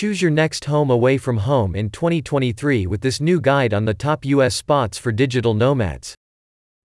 Choose 0.00 0.22
your 0.22 0.30
next 0.30 0.64
home 0.64 0.88
away 0.88 1.18
from 1.18 1.36
home 1.36 1.76
in 1.76 1.90
2023 1.90 2.86
with 2.86 3.02
this 3.02 3.20
new 3.20 3.38
guide 3.38 3.74
on 3.74 3.84
the 3.84 3.92
top 3.92 4.24
US 4.24 4.54
spots 4.56 4.96
for 4.96 5.12
digital 5.12 5.52
nomads. 5.52 6.14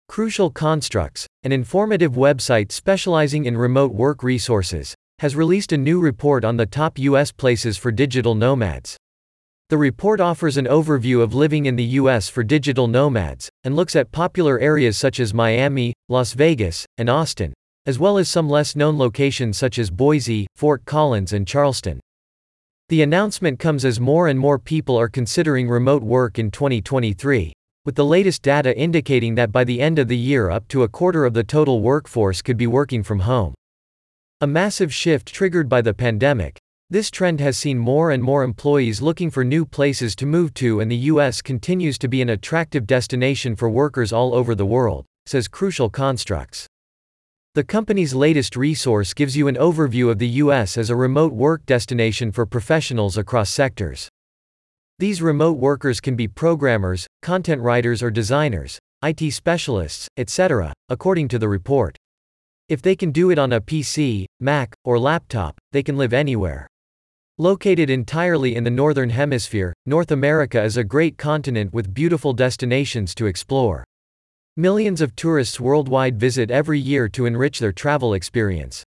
Crucial 0.07 0.49
Constructs, 0.49 1.27
an 1.43 1.51
informative 1.51 2.13
website 2.13 2.71
specializing 2.71 3.45
in 3.45 3.55
remote 3.55 3.93
work 3.93 4.23
resources, 4.23 4.95
has 5.19 5.35
released 5.35 5.71
a 5.71 5.77
new 5.77 5.99
report 5.99 6.43
on 6.43 6.57
the 6.57 6.65
top 6.65 6.97
US 6.97 7.31
places 7.31 7.77
for 7.77 7.91
digital 7.91 8.33
nomads. 8.33 8.97
The 9.69 9.77
report 9.77 10.19
offers 10.19 10.57
an 10.57 10.65
overview 10.65 11.21
of 11.21 11.35
living 11.35 11.67
in 11.67 11.75
the 11.75 11.99
US 12.01 12.27
for 12.27 12.41
digital 12.41 12.87
nomads, 12.87 13.49
and 13.63 13.75
looks 13.75 13.95
at 13.95 14.11
popular 14.11 14.57
areas 14.57 14.97
such 14.97 15.19
as 15.19 15.31
Miami, 15.31 15.93
Las 16.09 16.33
Vegas, 16.33 16.87
and 16.97 17.07
Austin, 17.07 17.53
as 17.85 17.99
well 17.99 18.17
as 18.17 18.29
some 18.29 18.49
less 18.49 18.75
known 18.75 18.97
locations 18.97 19.59
such 19.59 19.77
as 19.77 19.91
Boise, 19.91 20.47
Fort 20.55 20.85
Collins, 20.85 21.33
and 21.33 21.45
Charleston. 21.45 21.99
The 22.87 23.01
announcement 23.01 23.57
comes 23.57 23.83
as 23.83 23.99
more 23.99 24.27
and 24.27 24.37
more 24.37 24.59
people 24.59 24.95
are 24.95 25.07
considering 25.07 25.67
remote 25.67 26.03
work 26.03 26.37
in 26.37 26.51
2023, 26.51 27.51
with 27.83 27.95
the 27.95 28.05
latest 28.05 28.43
data 28.43 28.77
indicating 28.77 29.33
that 29.35 29.51
by 29.51 29.63
the 29.63 29.81
end 29.81 29.97
of 29.97 30.07
the 30.07 30.15
year 30.15 30.51
up 30.51 30.67
to 30.67 30.83
a 30.83 30.87
quarter 30.87 31.25
of 31.25 31.33
the 31.33 31.43
total 31.43 31.81
workforce 31.81 32.43
could 32.43 32.57
be 32.57 32.67
working 32.67 33.01
from 33.01 33.21
home. 33.21 33.55
A 34.41 34.45
massive 34.45 34.93
shift 34.93 35.33
triggered 35.33 35.67
by 35.67 35.81
the 35.81 35.95
pandemic, 35.95 36.59
this 36.91 37.09
trend 37.09 37.39
has 37.39 37.57
seen 37.57 37.79
more 37.79 38.11
and 38.11 38.21
more 38.21 38.43
employees 38.43 39.01
looking 39.01 39.31
for 39.31 39.43
new 39.43 39.65
places 39.65 40.15
to 40.17 40.27
move 40.27 40.53
to, 40.53 40.79
and 40.79 40.91
the 40.91 41.09
U.S. 41.13 41.41
continues 41.41 41.97
to 41.97 42.07
be 42.07 42.21
an 42.21 42.29
attractive 42.29 42.85
destination 42.85 43.55
for 43.55 43.67
workers 43.67 44.13
all 44.13 44.35
over 44.35 44.53
the 44.53 44.67
world, 44.67 45.05
says 45.25 45.47
Crucial 45.47 45.89
Constructs. 45.89 46.67
The 47.55 47.63
company's 47.63 48.13
latest 48.13 48.57
resource 48.57 49.13
gives 49.13 49.37
you 49.37 49.47
an 49.47 49.55
overview 49.55 50.11
of 50.11 50.19
the 50.19 50.27
U.S. 50.43 50.77
as 50.77 50.89
a 50.89 50.95
remote 50.97 51.31
work 51.31 51.65
destination 51.65 52.33
for 52.33 52.45
professionals 52.45 53.17
across 53.17 53.49
sectors. 53.49 54.09
These 54.99 55.21
remote 55.21 55.57
workers 55.57 56.01
can 56.01 56.17
be 56.17 56.27
programmers, 56.27 57.07
content 57.21 57.61
writers, 57.61 58.03
or 58.03 58.11
designers, 58.11 58.77
IT 59.03 59.31
specialists, 59.31 60.09
etc., 60.17 60.73
according 60.89 61.29
to 61.29 61.39
the 61.39 61.47
report. 61.47 61.95
If 62.67 62.81
they 62.81 62.93
can 62.93 63.13
do 63.13 63.31
it 63.31 63.39
on 63.39 63.53
a 63.53 63.61
PC, 63.61 64.25
Mac, 64.41 64.75
or 64.83 64.99
laptop, 64.99 65.57
they 65.71 65.81
can 65.81 65.95
live 65.95 66.11
anywhere. 66.11 66.67
Located 67.37 67.89
entirely 67.89 68.57
in 68.57 68.65
the 68.65 68.69
Northern 68.69 69.11
Hemisphere, 69.11 69.73
North 69.85 70.11
America 70.11 70.61
is 70.61 70.75
a 70.75 70.83
great 70.83 71.17
continent 71.17 71.73
with 71.73 71.93
beautiful 71.93 72.33
destinations 72.33 73.15
to 73.15 73.27
explore. 73.27 73.85
Millions 74.57 75.01
of 75.01 75.13
tourists 75.17 75.59
worldwide 75.59 76.17
visit 76.17 76.49
every 76.49 76.79
year 76.79 77.09
to 77.09 77.25
enrich 77.25 77.59
their 77.59 77.73
travel 77.73 78.13
experience. 78.13 78.85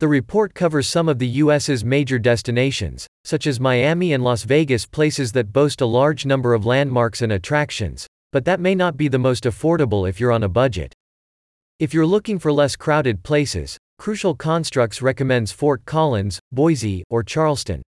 The 0.00 0.08
report 0.08 0.54
covers 0.54 0.88
some 0.88 1.08
of 1.08 1.20
the 1.20 1.28
U.S.'s 1.28 1.84
major 1.84 2.18
destinations, 2.18 3.06
such 3.22 3.46
as 3.46 3.60
Miami 3.60 4.12
and 4.12 4.24
Las 4.24 4.42
Vegas, 4.42 4.84
places 4.84 5.30
that 5.32 5.52
boast 5.52 5.80
a 5.80 5.86
large 5.86 6.26
number 6.26 6.52
of 6.52 6.66
landmarks 6.66 7.22
and 7.22 7.30
attractions, 7.30 8.08
but 8.32 8.44
that 8.44 8.58
may 8.58 8.74
not 8.74 8.96
be 8.96 9.06
the 9.06 9.20
most 9.20 9.44
affordable 9.44 10.08
if 10.08 10.18
you're 10.18 10.32
on 10.32 10.42
a 10.42 10.48
budget. 10.48 10.92
If 11.78 11.94
you're 11.94 12.04
looking 12.04 12.40
for 12.40 12.52
less 12.52 12.74
crowded 12.74 13.22
places, 13.22 13.78
Crucial 13.98 14.34
Constructs 14.34 15.00
recommends 15.00 15.52
Fort 15.52 15.84
Collins, 15.84 16.40
Boise, 16.50 17.04
or 17.08 17.22
Charleston. 17.22 17.82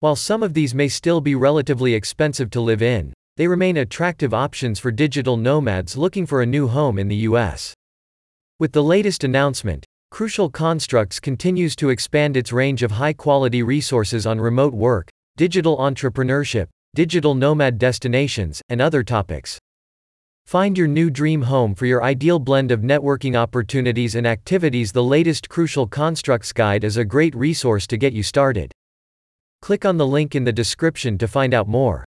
While 0.00 0.16
some 0.16 0.42
of 0.42 0.52
these 0.52 0.74
may 0.74 0.88
still 0.88 1.22
be 1.22 1.34
relatively 1.34 1.94
expensive 1.94 2.50
to 2.50 2.60
live 2.60 2.82
in, 2.82 3.14
they 3.38 3.46
remain 3.46 3.76
attractive 3.76 4.34
options 4.34 4.80
for 4.80 4.90
digital 4.90 5.36
nomads 5.36 5.96
looking 5.96 6.26
for 6.26 6.42
a 6.42 6.46
new 6.46 6.66
home 6.66 6.98
in 6.98 7.06
the 7.06 7.22
US. 7.28 7.72
With 8.58 8.72
the 8.72 8.82
latest 8.82 9.22
announcement, 9.22 9.86
Crucial 10.10 10.50
Constructs 10.50 11.20
continues 11.20 11.76
to 11.76 11.90
expand 11.90 12.36
its 12.36 12.52
range 12.52 12.82
of 12.82 12.90
high 12.90 13.12
quality 13.12 13.62
resources 13.62 14.26
on 14.26 14.40
remote 14.40 14.74
work, 14.74 15.08
digital 15.36 15.76
entrepreneurship, 15.76 16.66
digital 16.96 17.36
nomad 17.36 17.78
destinations, 17.78 18.60
and 18.68 18.80
other 18.80 19.04
topics. 19.04 19.56
Find 20.44 20.76
your 20.76 20.88
new 20.88 21.08
dream 21.08 21.42
home 21.42 21.76
for 21.76 21.86
your 21.86 22.02
ideal 22.02 22.40
blend 22.40 22.72
of 22.72 22.80
networking 22.80 23.36
opportunities 23.36 24.16
and 24.16 24.26
activities. 24.26 24.90
The 24.90 25.04
latest 25.04 25.48
Crucial 25.48 25.86
Constructs 25.86 26.52
Guide 26.52 26.82
is 26.82 26.96
a 26.96 27.04
great 27.04 27.36
resource 27.36 27.86
to 27.86 27.96
get 27.96 28.12
you 28.12 28.24
started. 28.24 28.72
Click 29.62 29.84
on 29.84 29.96
the 29.96 30.06
link 30.08 30.34
in 30.34 30.42
the 30.42 30.52
description 30.52 31.18
to 31.18 31.28
find 31.28 31.54
out 31.54 31.68
more. 31.68 32.07